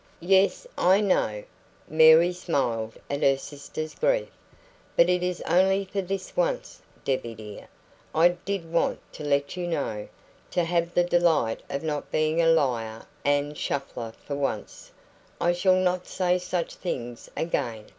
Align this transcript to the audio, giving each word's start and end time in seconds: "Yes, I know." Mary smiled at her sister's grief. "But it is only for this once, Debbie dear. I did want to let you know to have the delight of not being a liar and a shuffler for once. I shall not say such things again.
"Yes, 0.25 0.65
I 0.79 0.99
know." 0.99 1.43
Mary 1.87 2.33
smiled 2.33 2.97
at 3.07 3.21
her 3.21 3.37
sister's 3.37 3.93
grief. 3.93 4.31
"But 4.95 5.09
it 5.09 5.21
is 5.21 5.41
only 5.43 5.85
for 5.85 6.01
this 6.01 6.35
once, 6.35 6.81
Debbie 7.05 7.35
dear. 7.35 7.67
I 8.15 8.29
did 8.29 8.67
want 8.71 8.97
to 9.13 9.23
let 9.23 9.55
you 9.55 9.67
know 9.67 10.07
to 10.49 10.63
have 10.63 10.95
the 10.95 11.03
delight 11.03 11.61
of 11.69 11.83
not 11.83 12.11
being 12.11 12.41
a 12.41 12.47
liar 12.47 13.05
and 13.23 13.51
a 13.51 13.55
shuffler 13.55 14.13
for 14.25 14.33
once. 14.35 14.91
I 15.39 15.53
shall 15.53 15.75
not 15.77 16.07
say 16.07 16.39
such 16.39 16.73
things 16.73 17.29
again. 17.37 17.85